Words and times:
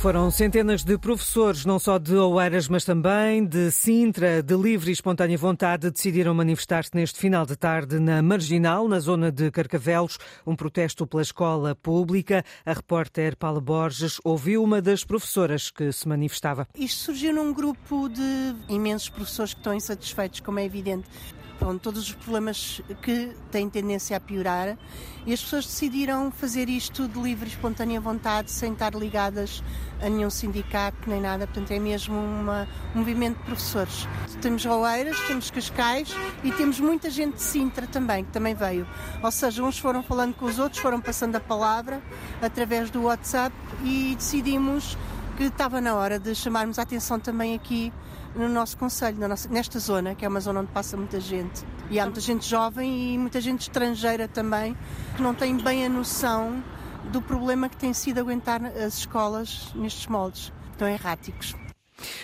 Foram 0.00 0.30
centenas 0.30 0.82
de 0.82 0.96
professores, 0.96 1.66
não 1.66 1.78
só 1.78 1.98
de 1.98 2.14
Oeiras, 2.14 2.68
mas 2.68 2.86
também 2.86 3.44
de 3.44 3.70
Sintra, 3.70 4.42
de 4.42 4.56
livre 4.56 4.88
e 4.88 4.94
espontânea 4.94 5.36
vontade, 5.36 5.90
decidiram 5.90 6.32
manifestar-se 6.32 6.92
neste 6.94 7.18
final 7.18 7.44
de 7.44 7.54
tarde 7.54 7.98
na 8.00 8.22
Marginal, 8.22 8.88
na 8.88 8.98
zona 8.98 9.30
de 9.30 9.50
Carcavelos, 9.50 10.16
um 10.46 10.56
protesto 10.56 11.06
pela 11.06 11.20
escola 11.20 11.74
pública. 11.74 12.42
A 12.64 12.72
repórter 12.72 13.36
Paula 13.36 13.60
Borges 13.60 14.18
ouviu 14.24 14.64
uma 14.64 14.80
das 14.80 15.04
professoras 15.04 15.70
que 15.70 15.92
se 15.92 16.08
manifestava. 16.08 16.66
Isto 16.74 17.00
surgiu 17.04 17.34
num 17.34 17.52
grupo 17.52 18.08
de 18.08 18.56
imensos 18.70 19.10
professores 19.10 19.52
que 19.52 19.60
estão 19.60 19.74
insatisfeitos, 19.74 20.40
como 20.40 20.60
é 20.60 20.64
evidente 20.64 21.06
pronto, 21.60 21.78
todos 21.78 22.08
os 22.08 22.12
problemas 22.14 22.80
que 23.02 23.36
têm 23.50 23.68
tendência 23.68 24.16
a 24.16 24.20
piorar 24.20 24.78
e 25.26 25.32
as 25.32 25.42
pessoas 25.42 25.66
decidiram 25.66 26.30
fazer 26.30 26.70
isto 26.70 27.06
de 27.06 27.20
livre 27.20 27.46
e 27.46 27.52
espontânea 27.52 28.00
vontade, 28.00 28.50
sem 28.50 28.72
estar 28.72 28.94
ligadas 28.94 29.62
a 30.00 30.08
nenhum 30.08 30.30
sindicato 30.30 30.98
nem 31.06 31.20
nada, 31.20 31.46
portanto 31.46 31.70
é 31.70 31.78
mesmo 31.78 32.16
uma, 32.16 32.66
um 32.94 33.00
movimento 33.00 33.36
de 33.36 33.44
professores. 33.44 34.08
Temos 34.40 34.64
Oeiras, 34.64 35.20
temos 35.26 35.50
Cascais 35.50 36.08
e 36.42 36.50
temos 36.50 36.80
muita 36.80 37.10
gente 37.10 37.34
de 37.34 37.42
Sintra 37.42 37.86
também, 37.86 38.24
que 38.24 38.30
também 38.32 38.54
veio. 38.54 38.88
Ou 39.22 39.30
seja, 39.30 39.62
uns 39.62 39.78
foram 39.78 40.02
falando 40.02 40.34
com 40.34 40.46
os 40.46 40.58
outros, 40.58 40.80
foram 40.80 41.00
passando 41.00 41.36
a 41.36 41.40
palavra 41.40 42.00
através 42.40 42.90
do 42.90 43.02
WhatsApp 43.02 43.54
e 43.84 44.14
decidimos 44.16 44.96
que 45.40 45.46
estava 45.46 45.80
na 45.80 45.94
hora 45.94 46.18
de 46.18 46.34
chamarmos 46.34 46.78
a 46.78 46.82
atenção 46.82 47.18
também 47.18 47.54
aqui 47.54 47.90
no 48.36 48.46
nosso 48.46 48.76
Conselho, 48.76 49.16
nesta 49.48 49.78
zona, 49.78 50.14
que 50.14 50.22
é 50.22 50.28
uma 50.28 50.38
zona 50.38 50.60
onde 50.60 50.70
passa 50.70 50.98
muita 50.98 51.18
gente. 51.18 51.64
E 51.90 51.98
há 51.98 52.04
muita 52.04 52.20
gente 52.20 52.46
jovem 52.46 53.14
e 53.14 53.18
muita 53.18 53.40
gente 53.40 53.62
estrangeira 53.62 54.28
também, 54.28 54.76
que 55.16 55.22
não 55.22 55.34
tem 55.34 55.56
bem 55.56 55.86
a 55.86 55.88
noção 55.88 56.62
do 57.10 57.22
problema 57.22 57.70
que 57.70 57.76
tem 57.78 57.94
sido 57.94 58.20
aguentar 58.20 58.62
as 58.66 58.98
escolas 58.98 59.72
nestes 59.74 60.06
moldes 60.08 60.52
tão 60.76 60.86
erráticos. 60.86 61.56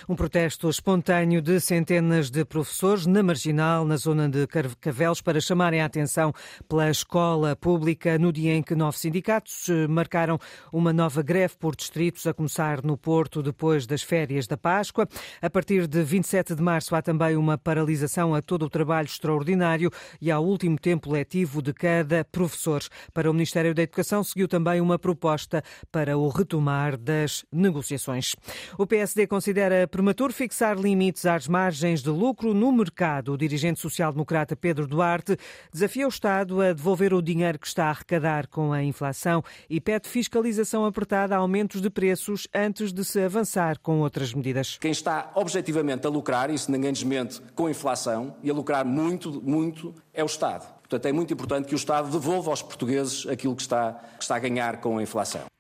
Um 0.09 0.15
protesto 0.15 0.69
espontâneo 0.69 1.43
de 1.43 1.61
centenas 1.61 2.31
de 2.31 2.45
professores 2.45 3.07
na 3.07 3.23
Marginal, 3.23 3.85
na 3.85 3.97
zona 3.97 4.29
de 4.29 4.47
Carcavelos, 4.47 5.21
para 5.21 5.41
chamarem 5.41 5.81
a 5.81 5.85
atenção 5.85 6.33
pela 6.69 6.91
escola 6.91 7.57
pública 7.57 8.19
no 8.19 8.33
dia 8.33 8.55
em 8.55 8.63
que 8.63 8.75
nove 8.75 8.99
sindicatos 8.99 9.69
eh, 9.69 9.87
marcaram 9.87 10.39
uma 10.73 10.93
nova 10.93 11.23
greve 11.23 11.55
por 11.59 11.75
distritos, 11.75 12.27
a 12.27 12.35
começar 12.35 12.83
no 12.83 12.97
Porto 12.97 13.43
depois 13.43 13.87
das 13.87 14.03
férias 14.03 14.47
da 14.47 14.57
Páscoa. 14.57 15.09
A 15.43 15.51
partir 15.51 15.87
de 15.87 16.03
27 16.03 16.55
de 16.55 16.63
março 16.63 16.95
há 16.95 17.03
também 17.03 17.37
uma 17.37 17.59
paralisação 17.59 18.35
a 18.35 18.43
todo 18.43 18.65
o 18.65 18.71
trabalho 18.71 19.07
extraordinário 19.07 19.91
e 20.21 20.31
ao 20.31 20.45
último 20.45 20.79
tempo 20.79 21.11
letivo 21.11 21.61
de 21.61 21.73
cada 21.73 22.25
professor. 22.25 22.83
Para 23.13 23.31
o 23.31 23.35
Ministério 23.35 23.75
da 23.75 23.83
Educação 23.83 24.23
seguiu 24.23 24.49
também 24.49 24.81
uma 24.81 24.99
proposta 24.99 25.63
para 25.91 26.17
o 26.17 26.29
retomar 26.29 26.97
das 26.97 27.45
negociações. 27.53 28.35
O 28.79 28.87
PSD 28.87 29.27
considera 29.27 29.66
considera 29.67 29.89
prematuro 29.89 30.33
fixar 30.33 30.79
limites 30.79 31.27
às 31.27 31.49
margens 31.49 32.01
de 32.01 32.09
lucro 32.09 32.55
no 32.55 32.71
mercado. 32.71 33.33
O 33.33 33.37
dirigente 33.37 33.81
social-democrata 33.81 34.55
Pedro 34.55 34.87
Duarte 34.87 35.37
desafia 35.73 36.07
o 36.07 36.09
Estado 36.09 36.61
a 36.61 36.73
devolver 36.73 37.13
o 37.13 37.21
dinheiro 37.21 37.59
que 37.59 37.67
está 37.67 37.87
a 37.87 37.91
arrecadar 37.91 38.47
com 38.47 38.73
a 38.73 38.83
inflação 38.83 39.43
e 39.69 39.81
pede 39.81 40.09
fiscalização 40.09 40.85
apertada 40.85 41.35
a 41.35 41.39
aumentos 41.39 41.81
de 41.81 41.91
preços 41.91 42.47
antes 42.55 42.93
de 42.93 43.05
se 43.05 43.21
avançar 43.21 43.79
com 43.81 44.01
outras 44.01 44.33
medidas. 44.33 44.79
Quem 44.79 44.93
está 44.93 45.33
objetivamente 45.35 46.07
a 46.07 46.11
lucrar, 46.11 46.49
isso 46.51 46.71
ninguém 46.71 46.93
desmente, 46.93 47.41
com 47.55 47.67
a 47.67 47.71
inflação 47.71 48.37
e 48.43 48.51
a 48.51 48.55
lucrar 48.55 48.85
muito, 48.85 49.43
muito, 49.43 49.95
é 50.15 50.23
o 50.23 50.27
Estado. 50.27 50.65
Portanto, 50.79 51.07
é 51.07 51.13
muito 51.13 51.33
importante 51.33 51.67
que 51.67 51.75
o 51.75 51.77
Estado 51.77 52.09
devolva 52.09 52.51
aos 52.51 52.63
portugueses 52.63 53.27
aquilo 53.27 53.57
que 53.57 53.63
está, 53.63 53.95
que 54.17 54.23
está 54.23 54.37
a 54.37 54.39
ganhar 54.39 54.77
com 54.77 54.99
a 54.99 55.03
inflação. 55.03 55.56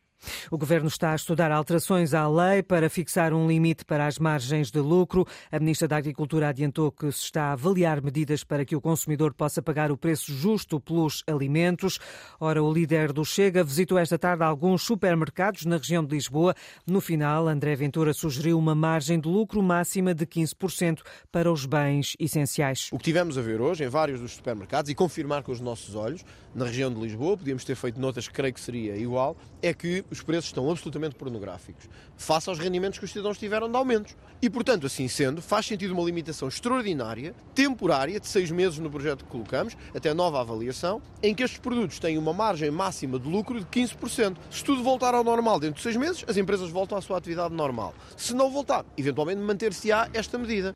O 0.50 0.58
Governo 0.58 0.88
está 0.88 1.12
a 1.12 1.16
estudar 1.16 1.50
alterações 1.50 2.14
à 2.14 2.28
lei 2.28 2.62
para 2.62 2.90
fixar 2.90 3.32
um 3.32 3.46
limite 3.46 3.84
para 3.84 4.06
as 4.06 4.18
margens 4.18 4.70
de 4.70 4.78
lucro. 4.78 5.26
A 5.50 5.58
Ministra 5.58 5.88
da 5.88 5.96
Agricultura 5.96 6.48
adiantou 6.48 6.90
que 6.90 7.10
se 7.12 7.24
está 7.24 7.44
a 7.44 7.52
avaliar 7.52 8.02
medidas 8.02 8.44
para 8.44 8.64
que 8.64 8.76
o 8.76 8.80
consumidor 8.80 9.34
possa 9.34 9.62
pagar 9.62 9.90
o 9.90 9.96
preço 9.96 10.32
justo 10.32 10.80
pelos 10.80 11.22
alimentos. 11.26 11.98
Ora, 12.40 12.62
o 12.62 12.72
líder 12.72 13.12
do 13.12 13.24
Chega 13.24 13.64
visitou 13.64 13.98
esta 13.98 14.18
tarde 14.18 14.42
alguns 14.42 14.82
supermercados 14.82 15.64
na 15.64 15.76
região 15.76 16.04
de 16.04 16.14
Lisboa. 16.14 16.54
No 16.86 17.00
final, 17.00 17.48
André 17.48 17.74
Ventura 17.76 18.12
sugeriu 18.12 18.58
uma 18.58 18.74
margem 18.74 19.20
de 19.20 19.28
lucro 19.28 19.62
máxima 19.62 20.14
de 20.14 20.26
15% 20.26 21.00
para 21.30 21.50
os 21.50 21.66
bens 21.66 22.14
essenciais. 22.18 22.88
O 22.92 22.98
que 22.98 23.04
tivemos 23.04 23.36
a 23.38 23.42
ver 23.42 23.60
hoje 23.60 23.84
em 23.84 23.88
vários 23.88 24.20
dos 24.20 24.32
supermercados 24.32 24.90
e 24.90 24.94
confirmar 24.94 25.42
com 25.42 25.52
os 25.52 25.60
nossos 25.60 25.94
olhos, 25.94 26.24
na 26.54 26.64
região 26.64 26.92
de 26.92 27.00
Lisboa, 27.00 27.36
podíamos 27.36 27.64
ter 27.64 27.74
feito 27.74 28.00
notas, 28.00 28.28
creio 28.28 28.54
que 28.54 28.60
seria 28.60 28.96
igual, 28.96 29.36
é 29.62 29.74
que 29.74 30.04
os 30.16 30.22
preços 30.22 30.46
estão 30.46 30.70
absolutamente 30.70 31.14
pornográficos, 31.14 31.88
face 32.16 32.48
aos 32.48 32.58
rendimentos 32.58 32.98
que 32.98 33.04
os 33.04 33.10
cidadãos 33.10 33.38
tiveram 33.38 33.70
de 33.70 33.76
aumentos. 33.76 34.16
E, 34.40 34.50
portanto, 34.50 34.86
assim 34.86 35.08
sendo, 35.08 35.40
faz 35.40 35.66
sentido 35.66 35.92
uma 35.92 36.02
limitação 36.02 36.48
extraordinária, 36.48 37.34
temporária, 37.54 38.18
de 38.18 38.26
seis 38.26 38.50
meses 38.50 38.78
no 38.78 38.90
projeto 38.90 39.24
que 39.24 39.30
colocamos, 39.30 39.76
até 39.94 40.12
nova 40.12 40.40
avaliação, 40.40 41.00
em 41.22 41.34
que 41.34 41.42
estes 41.42 41.58
produtos 41.58 41.98
têm 41.98 42.18
uma 42.18 42.32
margem 42.32 42.70
máxima 42.70 43.18
de 43.18 43.28
lucro 43.28 43.60
de 43.60 43.66
15%. 43.66 44.36
Se 44.50 44.64
tudo 44.64 44.82
voltar 44.82 45.14
ao 45.14 45.24
normal 45.24 45.58
dentro 45.58 45.76
de 45.76 45.82
seis 45.82 45.96
meses, 45.96 46.24
as 46.28 46.36
empresas 46.36 46.70
voltam 46.70 46.98
à 46.98 47.00
sua 47.00 47.18
atividade 47.18 47.54
normal. 47.54 47.94
Se 48.16 48.34
não 48.34 48.50
voltar, 48.50 48.84
eventualmente 48.96 49.40
manter-se-á 49.40 50.08
esta 50.12 50.38
medida. 50.38 50.72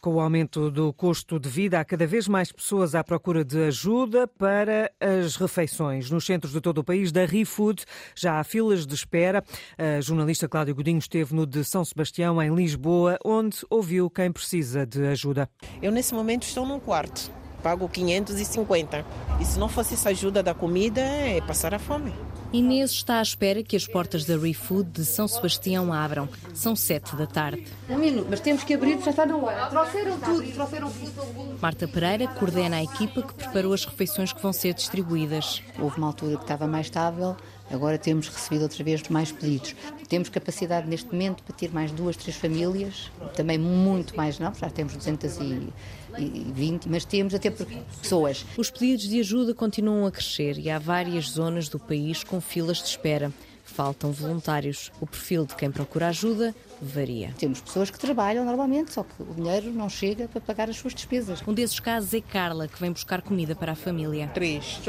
Com 0.00 0.14
o 0.14 0.20
aumento 0.20 0.70
do 0.70 0.92
custo 0.92 1.38
de 1.38 1.48
vida, 1.48 1.80
há 1.80 1.84
cada 1.84 2.06
vez 2.06 2.28
mais 2.28 2.52
pessoas 2.52 2.94
à 2.94 3.02
procura 3.02 3.44
de 3.44 3.64
ajuda 3.64 4.26
para 4.26 4.90
as 5.00 5.36
refeições. 5.36 6.10
Nos 6.10 6.26
centros 6.26 6.52
de 6.52 6.60
todo 6.60 6.78
o 6.78 6.84
país, 6.84 7.12
da 7.12 7.24
ReFood, 7.24 7.84
já 8.14 8.38
há 8.38 8.44
filas 8.44 8.83
de 8.86 8.94
espera. 8.94 9.44
A 9.78 10.00
jornalista 10.00 10.48
Cláudia 10.48 10.74
Godinho 10.74 10.98
esteve 10.98 11.34
no 11.34 11.46
de 11.46 11.64
São 11.64 11.84
Sebastião, 11.84 12.40
em 12.42 12.54
Lisboa, 12.54 13.18
onde 13.24 13.58
ouviu 13.68 14.10
quem 14.10 14.30
precisa 14.30 14.86
de 14.86 15.06
ajuda. 15.06 15.48
Eu, 15.82 15.90
nesse 15.92 16.14
momento, 16.14 16.44
estou 16.44 16.66
num 16.66 16.80
quarto. 16.80 17.30
Pago 17.62 17.88
550. 17.88 19.06
E 19.40 19.44
se 19.44 19.58
não 19.58 19.70
fosse 19.70 19.94
essa 19.94 20.10
ajuda 20.10 20.42
da 20.42 20.52
comida, 20.52 21.00
é 21.00 21.40
passar 21.40 21.72
a 21.72 21.78
fome. 21.78 22.12
Inês 22.52 22.92
está 22.92 23.18
à 23.18 23.22
espera 23.22 23.64
que 23.64 23.74
as 23.74 23.84
portas 23.84 24.24
da 24.24 24.36
ReFood 24.36 24.88
de 24.90 25.04
São 25.04 25.26
Sebastião 25.26 25.92
abram. 25.92 26.28
São 26.52 26.76
sete 26.76 27.16
da 27.16 27.26
tarde. 27.26 27.66
Um 27.90 27.98
minuto, 27.98 28.28
mas 28.30 28.38
temos 28.38 28.62
que 28.62 28.74
abrir, 28.74 29.00
já 29.00 29.10
está 29.10 29.26
na 29.26 29.36
hora. 29.36 29.66
Trouxeram 29.66 30.20
tudo, 30.20 30.52
trouxeram 30.52 30.88
tudo. 30.88 31.58
Marta 31.60 31.88
Pereira 31.88 32.28
coordena 32.28 32.76
a 32.76 32.82
equipa 32.84 33.22
que 33.22 33.34
preparou 33.34 33.72
as 33.72 33.84
refeições 33.84 34.32
que 34.32 34.40
vão 34.40 34.52
ser 34.52 34.72
distribuídas. 34.74 35.62
Houve 35.80 35.98
uma 35.98 36.06
altura 36.06 36.36
que 36.36 36.42
estava 36.42 36.68
mais 36.68 36.86
estável, 36.86 37.36
Agora 37.70 37.98
temos 37.98 38.28
recebido 38.28 38.62
outra 38.62 38.84
vez 38.84 39.02
mais 39.08 39.32
pedidos. 39.32 39.74
Temos 40.08 40.28
capacidade 40.28 40.88
neste 40.88 41.10
momento 41.10 41.42
para 41.42 41.56
ter 41.56 41.72
mais 41.72 41.90
duas, 41.90 42.16
três 42.16 42.36
famílias, 42.36 43.10
também 43.34 43.58
muito 43.58 44.16
mais 44.16 44.38
não, 44.38 44.54
já 44.54 44.68
temos 44.70 44.94
220, 44.94 46.88
mas 46.88 47.04
temos 47.04 47.34
até 47.34 47.50
pessoas. 47.50 48.44
Os 48.56 48.70
pedidos 48.70 49.08
de 49.08 49.20
ajuda 49.20 49.54
continuam 49.54 50.06
a 50.06 50.12
crescer 50.12 50.58
e 50.58 50.70
há 50.70 50.78
várias 50.78 51.30
zonas 51.30 51.68
do 51.68 51.78
país 51.78 52.22
com 52.22 52.40
filas 52.40 52.78
de 52.78 52.88
espera 52.88 53.32
faltam 53.64 54.12
voluntários. 54.12 54.92
O 55.00 55.06
perfil 55.06 55.44
de 55.44 55.54
quem 55.56 55.70
procura 55.70 56.08
ajuda 56.08 56.54
varia. 56.84 57.32
Temos 57.38 57.60
pessoas 57.60 57.90
que 57.90 57.98
trabalham 57.98 58.44
normalmente, 58.44 58.92
só 58.92 59.02
que 59.02 59.22
o 59.22 59.34
dinheiro 59.34 59.70
não 59.72 59.88
chega 59.88 60.28
para 60.28 60.40
pagar 60.40 60.68
as 60.68 60.76
suas 60.76 60.94
despesas. 60.94 61.42
Um 61.46 61.52
desses 61.52 61.80
casos 61.80 62.12
é 62.14 62.20
Carla, 62.20 62.68
que 62.68 62.80
vem 62.80 62.92
buscar 62.92 63.22
comida 63.22 63.54
para 63.54 63.72
a 63.72 63.76
família. 63.76 64.30
Três. 64.34 64.80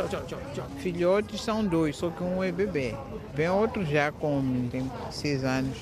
Filhotes 0.79 1.41
são 1.41 1.65
dois, 1.65 1.95
só 1.95 2.09
que 2.09 2.23
um 2.23 2.43
é 2.43 2.51
bebê. 2.51 2.95
Vem 3.33 3.49
outro 3.49 3.85
já 3.85 4.11
com 4.11 4.67
tem 4.71 4.89
seis 5.11 5.43
anos. 5.43 5.77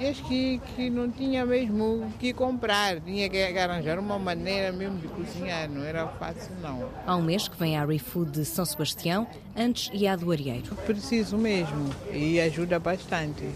Acho 0.00 0.24
que, 0.24 0.60
que 0.74 0.90
não 0.90 1.08
tinha 1.08 1.46
mesmo 1.46 2.04
o 2.04 2.12
que 2.18 2.32
comprar, 2.32 3.00
tinha 3.00 3.28
que 3.28 3.40
arranjar 3.40 3.96
uma 3.98 4.18
maneira 4.18 4.72
mesmo 4.72 4.98
de 4.98 5.06
cozinhar, 5.06 5.70
não 5.70 5.84
era 5.84 6.08
fácil 6.08 6.52
não. 6.60 6.88
Há 7.06 7.14
um 7.14 7.22
mês 7.22 7.46
que 7.46 7.56
vem 7.56 7.76
a 7.78 7.84
ReFood 7.84 8.32
de 8.32 8.44
São 8.44 8.64
Sebastião, 8.64 9.24
antes 9.56 9.90
e 9.94 10.08
a 10.08 10.16
do 10.16 10.32
Arieiro. 10.32 10.74
Preciso 10.84 11.38
mesmo 11.38 11.90
e 12.12 12.40
ajuda 12.40 12.80
bastante, 12.80 13.48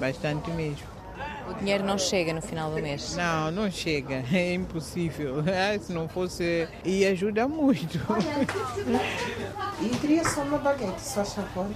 bastante 0.00 0.50
mesmo. 0.50 0.88
O 1.48 1.54
dinheiro 1.54 1.84
não 1.84 1.98
chega 1.98 2.32
no 2.32 2.40
final 2.40 2.70
do 2.70 2.80
mês? 2.80 3.14
Não, 3.14 3.50
não 3.50 3.70
chega, 3.70 4.24
é 4.32 4.54
impossível. 4.54 5.44
Ah, 5.46 5.78
se 5.78 5.92
não 5.92 6.08
fosse, 6.08 6.66
e 6.84 7.04
ajuda 7.04 7.46
muito. 7.46 7.98
e 9.80 9.88
queria 9.98 10.24
só 10.24 10.42
uma 10.42 10.58
baguete, 10.58 11.00
só 11.02 11.24
favor. 11.24 11.66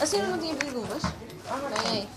A 0.00 0.06
senhora 0.06 0.28
não 0.28 0.38
tinha 0.38 0.54
pedido 0.54 0.80
uvas? 0.80 1.02
Vem 1.02 1.90
aí. 1.92 2.08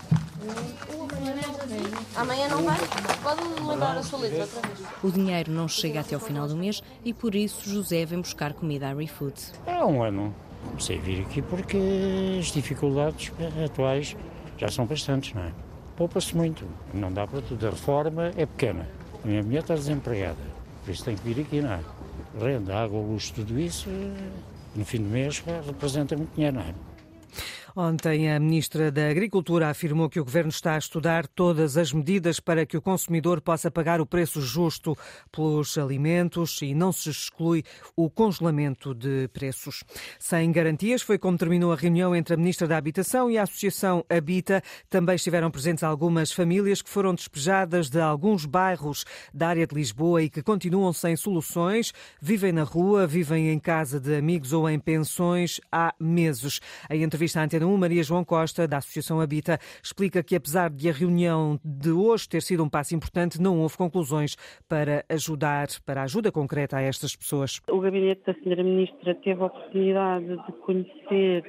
Amanhã 2.16 2.48
não 2.48 2.62
vai? 2.64 2.78
Pode-me 3.22 3.68
lembrar 3.68 3.96
a 3.96 4.02
sua 4.02 4.18
letra 4.18 4.42
outra 4.42 4.60
vez. 4.68 4.88
O 5.02 5.10
dinheiro 5.10 5.52
não 5.52 5.68
chega 5.68 6.00
até 6.00 6.14
ao 6.14 6.20
final 6.20 6.48
do 6.48 6.56
mês 6.56 6.82
e 7.04 7.14
por 7.14 7.34
isso 7.34 7.68
José 7.68 8.04
vem 8.04 8.20
buscar 8.20 8.52
comida 8.52 8.88
à 8.88 8.92
ReFood. 8.92 9.34
Há 9.66 9.86
um 9.86 10.02
ano 10.02 10.34
comecei 10.66 10.98
a 10.98 11.00
vir 11.00 11.22
aqui 11.22 11.42
porque 11.42 11.76
as 12.38 12.46
dificuldades 12.46 13.32
atuais 13.64 14.16
já 14.58 14.68
são 14.68 14.86
bastantes, 14.86 15.34
não 15.34 15.42
é? 15.42 15.52
Poupa-se 15.96 16.36
muito, 16.36 16.66
não 16.92 17.12
dá 17.12 17.26
para 17.26 17.40
tudo. 17.42 17.66
A 17.66 17.70
reforma 17.70 18.32
é 18.36 18.46
pequena. 18.46 18.88
A 19.22 19.26
minha 19.26 19.42
mulher 19.42 19.60
está 19.60 19.74
desempregada, 19.74 20.36
por 20.84 20.90
isso 20.90 21.04
tem 21.04 21.16
que 21.16 21.22
vir 21.22 21.42
aqui, 21.42 21.60
não 21.60 21.72
é? 21.72 21.80
Renda, 22.40 22.76
água, 22.76 23.00
luz, 23.00 23.30
tudo 23.30 23.58
isso, 23.60 23.88
no 24.74 24.84
fim 24.84 24.98
do 24.98 25.08
mês 25.08 25.42
representa 25.66 26.16
muito 26.16 26.34
dinheiro, 26.34 26.56
não 26.56 26.62
é? 26.62 26.74
Ontem, 27.74 28.30
a 28.30 28.38
Ministra 28.38 28.92
da 28.92 29.08
Agricultura 29.08 29.70
afirmou 29.70 30.10
que 30.10 30.20
o 30.20 30.24
Governo 30.24 30.50
está 30.50 30.74
a 30.74 30.78
estudar 30.78 31.26
todas 31.26 31.78
as 31.78 31.90
medidas 31.90 32.38
para 32.38 32.66
que 32.66 32.76
o 32.76 32.82
consumidor 32.82 33.40
possa 33.40 33.70
pagar 33.70 33.98
o 33.98 34.04
preço 34.04 34.42
justo 34.42 34.94
pelos 35.34 35.78
alimentos 35.78 36.60
e 36.60 36.74
não 36.74 36.92
se 36.92 37.08
exclui 37.08 37.64
o 37.96 38.10
congelamento 38.10 38.94
de 38.94 39.26
preços. 39.28 39.82
Sem 40.18 40.52
garantias, 40.52 41.00
foi 41.00 41.16
como 41.16 41.38
terminou 41.38 41.72
a 41.72 41.76
reunião 41.76 42.14
entre 42.14 42.34
a 42.34 42.36
Ministra 42.36 42.68
da 42.68 42.76
Habitação 42.76 43.30
e 43.30 43.38
a 43.38 43.44
Associação 43.44 44.04
Habita. 44.06 44.62
Também 44.90 45.14
estiveram 45.14 45.50
presentes 45.50 45.82
algumas 45.82 46.30
famílias 46.30 46.82
que 46.82 46.90
foram 46.90 47.14
despejadas 47.14 47.88
de 47.88 48.00
alguns 48.02 48.44
bairros 48.44 49.06
da 49.32 49.48
área 49.48 49.66
de 49.66 49.74
Lisboa 49.74 50.22
e 50.22 50.28
que 50.28 50.42
continuam 50.42 50.92
sem 50.92 51.16
soluções, 51.16 51.94
vivem 52.20 52.52
na 52.52 52.64
rua, 52.64 53.06
vivem 53.06 53.48
em 53.48 53.58
casa 53.58 53.98
de 53.98 54.14
amigos 54.14 54.52
ou 54.52 54.68
em 54.68 54.78
pensões 54.78 55.58
há 55.72 55.94
meses. 55.98 56.60
A 56.86 56.94
entrevista 56.94 57.40
à 57.40 57.44
Antena 57.44 57.61
1, 57.64 57.76
Maria 57.76 58.02
João 58.02 58.24
Costa, 58.24 58.66
da 58.66 58.78
Associação 58.78 59.20
Habita, 59.20 59.58
explica 59.82 60.22
que 60.22 60.36
apesar 60.36 60.70
de 60.70 60.88
a 60.88 60.92
reunião 60.92 61.58
de 61.64 61.90
hoje 61.90 62.28
ter 62.28 62.42
sido 62.42 62.62
um 62.64 62.68
passo 62.68 62.94
importante, 62.94 63.40
não 63.40 63.60
houve 63.60 63.76
conclusões 63.76 64.36
para 64.68 65.04
ajudar, 65.08 65.68
para 65.84 66.02
ajuda 66.02 66.32
concreta 66.32 66.76
a 66.76 66.82
estas 66.82 67.14
pessoas. 67.16 67.60
O 67.70 67.80
gabinete 67.80 68.22
da 68.26 68.32
Sra. 68.32 68.62
Ministra 68.62 69.14
teve 69.16 69.42
a 69.42 69.46
oportunidade 69.46 70.26
de 70.26 70.52
conhecer 70.64 71.44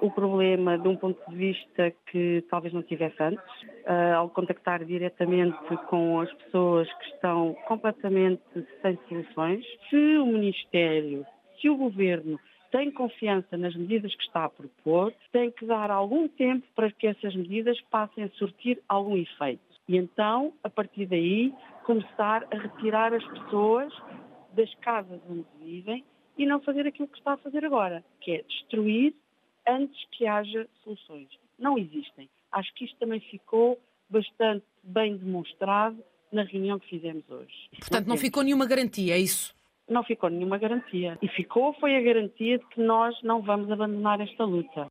o 0.00 0.10
problema 0.10 0.78
de 0.78 0.88
um 0.88 0.96
ponto 0.96 1.18
de 1.30 1.36
vista 1.36 1.92
que 2.10 2.44
talvez 2.50 2.72
não 2.72 2.82
tivesse 2.82 3.22
antes, 3.22 3.44
uh, 3.86 4.16
ao 4.16 4.30
contactar 4.30 4.84
diretamente 4.84 5.56
com 5.88 6.20
as 6.20 6.32
pessoas 6.34 6.88
que 6.94 7.06
estão 7.14 7.54
completamente 7.66 8.42
sem 8.82 8.98
soluções. 9.08 9.64
Se 9.90 10.18
o 10.18 10.26
Ministério, 10.26 11.24
se 11.60 11.68
o 11.68 11.76
Governo 11.76 12.38
tem 12.70 12.90
confiança 12.90 13.56
nas 13.56 13.74
medidas 13.74 14.14
que 14.14 14.22
está 14.22 14.44
a 14.44 14.48
propor, 14.48 15.12
tem 15.32 15.50
que 15.50 15.66
dar 15.66 15.90
algum 15.90 16.28
tempo 16.28 16.66
para 16.74 16.90
que 16.90 17.06
essas 17.06 17.34
medidas 17.34 17.80
passem 17.90 18.24
a 18.24 18.28
surtir 18.30 18.80
algum 18.88 19.16
efeito. 19.16 19.62
E 19.88 19.96
então, 19.96 20.52
a 20.64 20.70
partir 20.70 21.06
daí, 21.06 21.52
começar 21.84 22.46
a 22.50 22.56
retirar 22.58 23.14
as 23.14 23.24
pessoas 23.24 23.92
das 24.54 24.72
casas 24.76 25.20
onde 25.28 25.44
vivem 25.60 26.04
e 26.36 26.44
não 26.44 26.60
fazer 26.60 26.86
aquilo 26.86 27.08
que 27.08 27.18
está 27.18 27.34
a 27.34 27.36
fazer 27.36 27.64
agora, 27.64 28.04
que 28.20 28.32
é 28.32 28.42
destruir 28.42 29.14
antes 29.66 30.04
que 30.12 30.26
haja 30.26 30.68
soluções. 30.82 31.28
Não 31.58 31.78
existem. 31.78 32.28
Acho 32.52 32.72
que 32.74 32.84
isto 32.84 32.96
também 32.98 33.20
ficou 33.20 33.78
bastante 34.08 34.64
bem 34.82 35.16
demonstrado 35.16 36.02
na 36.32 36.42
reunião 36.42 36.78
que 36.78 36.88
fizemos 36.88 37.24
hoje. 37.28 37.68
Portanto, 37.78 38.06
não, 38.06 38.14
não 38.14 38.20
ficou 38.20 38.42
nenhuma 38.42 38.66
garantia, 38.66 39.14
é 39.14 39.18
isso? 39.18 39.54
Não 39.88 40.02
ficou 40.02 40.30
nenhuma 40.30 40.58
garantia. 40.58 41.18
E 41.22 41.28
ficou 41.28 41.72
foi 41.74 41.96
a 41.96 42.00
garantia 42.00 42.58
de 42.58 42.66
que 42.66 42.80
nós 42.80 43.14
não 43.22 43.42
vamos 43.42 43.70
abandonar 43.70 44.20
esta 44.20 44.44
luta. 44.44 44.86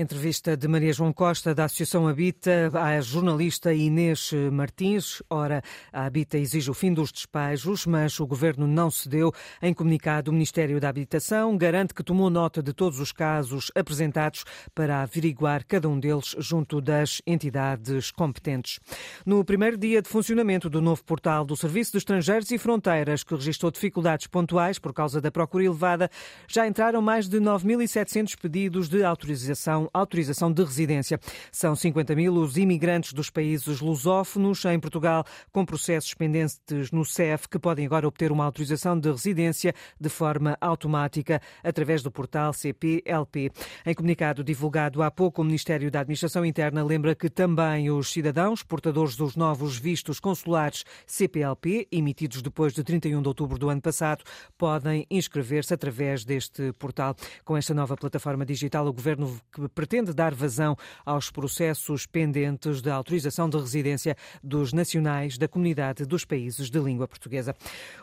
Entrevista 0.00 0.56
de 0.56 0.68
Maria 0.68 0.92
João 0.92 1.12
Costa, 1.12 1.52
da 1.52 1.64
Associação 1.64 2.06
Habita, 2.06 2.70
à 2.72 3.00
jornalista 3.00 3.74
Inês 3.74 4.30
Martins. 4.52 5.20
Ora, 5.28 5.60
a 5.92 6.06
Habita 6.06 6.38
exige 6.38 6.70
o 6.70 6.74
fim 6.74 6.94
dos 6.94 7.10
despejos, 7.10 7.84
mas 7.84 8.20
o 8.20 8.26
governo 8.26 8.68
não 8.68 8.92
cedeu. 8.92 9.32
Em 9.60 9.74
comunicado, 9.74 10.30
o 10.30 10.32
Ministério 10.32 10.78
da 10.78 10.88
Habitação 10.88 11.58
garante 11.58 11.92
que 11.94 12.04
tomou 12.04 12.30
nota 12.30 12.62
de 12.62 12.72
todos 12.72 13.00
os 13.00 13.10
casos 13.10 13.72
apresentados 13.74 14.44
para 14.72 15.02
averiguar 15.02 15.64
cada 15.66 15.88
um 15.88 15.98
deles 15.98 16.36
junto 16.38 16.80
das 16.80 17.20
entidades 17.26 18.12
competentes. 18.12 18.78
No 19.26 19.44
primeiro 19.44 19.76
dia 19.76 20.00
de 20.00 20.08
funcionamento 20.08 20.70
do 20.70 20.80
novo 20.80 21.02
portal 21.02 21.44
do 21.44 21.56
Serviço 21.56 21.90
de 21.90 21.98
Estrangeiros 21.98 22.52
e 22.52 22.58
Fronteiras, 22.58 23.24
que 23.24 23.34
registrou 23.34 23.72
dificuldades 23.72 24.28
pontuais 24.28 24.78
por 24.78 24.94
causa 24.94 25.20
da 25.20 25.32
procura 25.32 25.64
elevada, 25.64 26.08
já 26.46 26.68
entraram 26.68 27.02
mais 27.02 27.28
de 27.28 27.40
9.700 27.40 28.36
pedidos 28.40 28.88
de 28.88 29.02
autorização 29.02 29.87
autorização 29.92 30.52
de 30.52 30.62
residência. 30.62 31.18
São 31.50 31.74
50 31.74 32.14
mil 32.14 32.34
os 32.34 32.56
imigrantes 32.56 33.12
dos 33.12 33.30
países 33.30 33.80
lusófonos 33.80 34.64
em 34.64 34.78
Portugal 34.78 35.24
com 35.52 35.64
processos 35.64 36.14
pendentes 36.14 36.90
no 36.90 37.04
CEF 37.04 37.48
que 37.48 37.58
podem 37.58 37.86
agora 37.86 38.06
obter 38.06 38.32
uma 38.32 38.44
autorização 38.44 38.98
de 38.98 39.10
residência 39.10 39.74
de 40.00 40.08
forma 40.08 40.56
automática 40.60 41.40
através 41.62 42.02
do 42.02 42.10
portal 42.10 42.52
CPLP. 42.52 43.50
Em 43.86 43.94
comunicado 43.94 44.44
divulgado 44.44 45.02
há 45.02 45.10
pouco, 45.10 45.42
o 45.42 45.44
Ministério 45.44 45.90
da 45.90 46.00
Administração 46.00 46.44
Interna 46.44 46.84
lembra 46.84 47.14
que 47.14 47.28
também 47.28 47.90
os 47.90 48.12
cidadãos 48.12 48.62
portadores 48.62 49.16
dos 49.16 49.36
novos 49.36 49.78
vistos 49.78 50.20
consulares 50.20 50.84
CPLP, 51.06 51.88
emitidos 51.90 52.42
depois 52.42 52.72
de 52.72 52.82
31 52.82 53.22
de 53.22 53.28
outubro 53.28 53.58
do 53.58 53.68
ano 53.68 53.80
passado, 53.80 54.24
podem 54.56 55.06
inscrever-se 55.10 55.74
através 55.74 56.24
deste 56.24 56.72
portal. 56.74 57.14
Com 57.44 57.56
esta 57.56 57.74
nova 57.74 57.96
plataforma 57.96 58.44
digital, 58.44 58.86
o 58.86 58.92
Governo 58.92 59.40
pretende 59.78 60.12
dar 60.12 60.34
vazão 60.34 60.76
aos 61.06 61.30
processos 61.30 62.04
pendentes 62.04 62.82
de 62.82 62.90
autorização 62.90 63.48
de 63.48 63.56
residência 63.56 64.16
dos 64.42 64.72
nacionais 64.72 65.38
da 65.38 65.46
comunidade 65.46 66.04
dos 66.04 66.24
países 66.24 66.68
de 66.68 66.80
língua 66.80 67.06
portuguesa. 67.06 67.54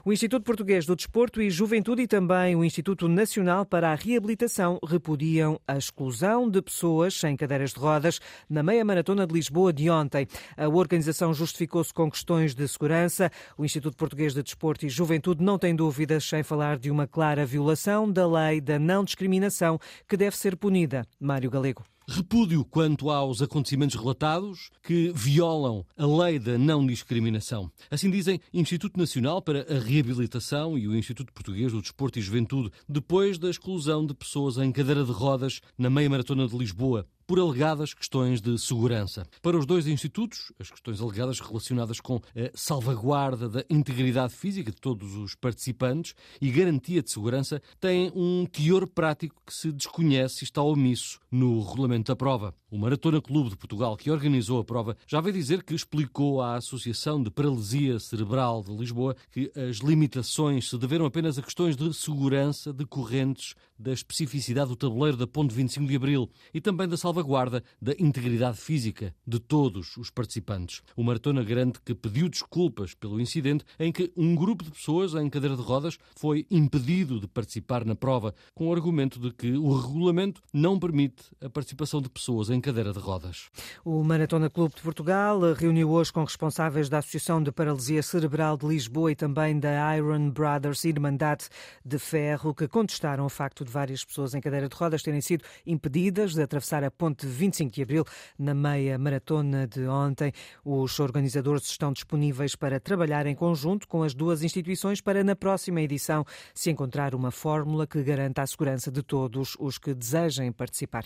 O 0.06 0.14
Instituto 0.14 0.46
Português 0.46 0.86
do 0.86 0.96
Desporto 0.96 1.42
e 1.42 1.50
Juventude 1.50 2.04
e 2.04 2.08
também 2.08 2.56
o 2.56 2.64
Instituto 2.64 3.10
Nacional 3.10 3.66
para 3.66 3.92
a 3.92 3.96
Reabilitação 3.96 4.80
repudiam 4.88 5.60
a 5.68 5.78
exclusão 5.78 6.50
de 6.50 6.62
pessoas 6.62 7.14
sem 7.14 7.36
cadeiras 7.36 7.74
de 7.74 7.80
rodas 7.82 8.22
na 8.50 8.64
meia 8.64 8.86
maratona 8.86 9.28
de 9.28 9.34
Lisboa 9.34 9.74
de 9.74 9.90
ontem. 9.90 10.30
A 10.56 10.70
organização 10.70 11.34
justificou-se 11.34 11.94
com 11.94 12.10
questões 12.10 12.56
de 12.56 12.66
segurança. 12.70 13.30
O 13.58 13.66
Instituto 13.66 13.98
Português 13.98 14.34
de 14.34 14.42
Desporto 14.42 14.86
e 14.86 14.90
Juventude 14.90 15.44
não 15.44 15.60
tem 15.60 15.76
dúvidas 15.76 16.24
sem 16.24 16.42
falar 16.42 16.78
de 16.78 16.90
uma 16.90 17.06
clara 17.06 17.46
violação 17.46 18.10
da 18.10 18.26
lei 18.26 18.62
da 18.62 18.80
não 18.80 19.04
discriminação 19.04 19.78
que 20.08 20.16
deve 20.16 20.38
ser 20.38 20.56
punida. 20.56 21.06
Mário 21.20 21.52
Galego 21.52 21.65
galego. 21.66 21.84
Repúdio 22.08 22.64
quanto 22.64 23.10
aos 23.10 23.42
acontecimentos 23.42 23.96
relatados 23.96 24.70
que 24.84 25.12
violam 25.16 25.84
a 25.98 26.06
lei 26.06 26.38
da 26.38 26.56
não 26.56 26.86
discriminação. 26.86 27.72
Assim 27.90 28.12
dizem 28.12 28.40
Instituto 28.54 29.00
Nacional 29.00 29.42
para 29.42 29.62
a 29.62 29.80
Reabilitação 29.80 30.78
e 30.78 30.88
o 30.88 30.96
Instituto 30.96 31.34
Português 31.34 31.72
do 31.72 31.82
Desporto 31.82 32.20
e 32.20 32.22
Juventude, 32.22 32.70
depois 32.88 33.40
da 33.40 33.50
exclusão 33.50 34.06
de 34.06 34.14
pessoas 34.14 34.58
em 34.58 34.72
cadeira 34.72 35.04
de 35.04 35.12
rodas 35.12 35.62
na 35.76 35.90
meia 35.90 36.08
maratona 36.08 36.48
de 36.48 36.56
Lisboa 36.56 37.08
por 37.26 37.40
alegadas 37.40 37.94
questões 37.94 38.40
de 38.40 38.58
segurança. 38.60 39.26
Para 39.42 39.58
os 39.58 39.66
dois 39.66 39.88
institutos, 39.88 40.54
as 40.60 40.70
questões 40.70 41.02
alegadas 41.02 41.40
relacionadas 41.40 42.00
com 42.00 42.18
a 42.18 42.52
salvaguarda 42.54 43.50
da 43.50 43.66
integridade 43.70 44.34
física 44.34 44.72
de 44.72 44.78
todos 44.78 45.16
os 45.16 45.36
participantes 45.36 46.14
e 46.40 46.52
garantia 46.52 47.02
de 47.02 47.10
segurança 47.10 47.62
têm 47.80 48.12
um 48.16 48.46
teor 48.46 48.88
prático 48.88 49.36
que 49.46 49.54
se 49.54 49.72
desconhece 49.72 50.44
e 50.44 50.46
está 50.46 50.62
omisso 50.62 51.20
no 51.36 51.62
regulamento 51.62 52.14
da 52.14 52.16
prova. 52.16 52.56
O 52.72 52.78
Maratona 52.78 53.22
Clube 53.22 53.50
de 53.50 53.58
Portugal, 53.58 53.98
que 53.98 54.10
organizou 54.10 54.60
a 54.60 54.64
prova, 54.64 54.96
já 55.06 55.20
veio 55.20 55.36
dizer 55.36 55.64
que 55.64 55.76
explicou 55.76 56.42
à 56.42 56.56
Associação 56.56 57.22
de 57.22 57.30
Paralisia 57.30 58.00
Cerebral 58.00 58.64
de 58.64 58.74
Lisboa 58.74 59.16
que 59.32 59.52
as 59.54 59.78
limitações 59.78 60.70
se 60.70 60.78
deveram 60.78 61.06
apenas 61.06 61.38
a 61.38 61.42
questões 61.42 61.76
de 61.76 61.94
segurança 61.94 62.72
decorrentes 62.72 63.54
da 63.78 63.92
especificidade 63.92 64.70
do 64.70 64.76
tabuleiro 64.78 65.18
da 65.18 65.28
Ponte 65.28 65.54
25 65.54 65.86
de 65.86 65.96
Abril 65.98 66.30
e 66.54 66.62
também 66.62 66.88
da 66.88 66.96
salvaguarda 66.96 67.62
da 67.82 67.94
integridade 68.00 68.58
física 68.58 69.14
de 69.28 69.38
todos 69.38 69.98
os 69.98 70.10
participantes. 70.10 70.82
O 70.96 71.04
Maratona 71.04 71.44
garante 71.44 71.82
que 71.84 71.94
pediu 71.94 72.30
desculpas 72.30 72.94
pelo 72.94 73.20
incidente 73.20 73.66
em 73.78 73.92
que 73.92 74.12
um 74.16 74.36
grupo 74.36 74.64
de 74.64 74.72
pessoas 74.72 75.14
em 75.14 75.30
cadeira 75.30 75.58
de 75.58 75.62
rodas 75.62 75.98
foi 76.16 76.46
impedido 76.50 77.20
de 77.20 77.28
participar 77.28 77.84
na 77.84 77.96
prova 77.96 78.34
com 78.54 78.70
o 78.70 78.74
argumento 78.74 79.20
de 79.20 79.32
que 79.32 79.52
o 79.52 79.76
regulamento 79.76 80.42
não 80.54 80.80
permite 80.80 81.25
a 81.44 81.50
participação 81.50 82.02
de 82.02 82.10
pessoas 82.10 82.50
em 82.50 82.60
cadeira 82.60 82.92
de 82.92 83.00
rodas. 83.00 83.50
O 83.84 84.04
Maratona 84.04 84.50
Clube 84.50 84.76
de 84.76 84.82
Portugal 84.82 85.40
reuniu 85.54 85.90
hoje 85.90 86.12
com 86.12 86.24
responsáveis 86.24 86.90
da 86.90 87.00
Associação 87.00 87.42
de 87.42 87.52
Paralisia 87.52 88.02
Cerebral 88.04 88.58
de 88.58 88.66
Lisboa 88.66 89.12
e 89.12 89.16
também 89.16 89.60
da 89.60 89.96
Iron 89.96 90.30
Brothers 90.30 90.84
Irmandade 90.84 91.48
de 91.84 91.98
Ferro, 91.98 92.54
que 92.54 92.68
contestaram 92.68 93.26
o 93.26 93.30
facto 93.30 93.64
de 93.64 93.72
várias 93.72 94.04
pessoas 94.04 94.34
em 94.34 94.42
cadeira 94.42 94.68
de 94.68 94.76
rodas 94.76 95.02
terem 95.02 95.22
sido 95.22 95.44
impedidas 95.66 96.34
de 96.34 96.42
atravessar 96.42 96.84
a 96.84 96.92
ponte 96.92 97.26
25 97.26 97.72
de 97.72 97.82
abril 97.82 98.06
na 98.38 98.54
meia 98.54 98.98
maratona 98.98 99.68
de 99.68 99.88
ontem. 99.88 100.32
Os 100.64 101.00
organizadores 101.00 101.66
estão 101.66 101.94
disponíveis 101.94 102.56
para 102.56 102.80
trabalhar 102.80 103.26
em 103.26 103.36
conjunto 103.36 103.88
com 103.88 104.04
as 104.04 104.14
duas 104.14 104.44
instituições 104.44 105.02
para, 105.02 105.24
na 105.24 105.36
próxima 105.36 105.82
edição, 105.82 106.26
se 106.54 106.70
encontrar 106.70 107.14
uma 107.16 107.32
fórmula 107.32 107.88
que 107.88 108.02
garanta 108.04 108.42
a 108.42 108.48
segurança 108.48 108.92
de 108.92 109.02
todos 109.04 109.56
os 109.60 109.78
que 109.78 109.94
desejem 109.94 110.52
participar. 110.52 111.04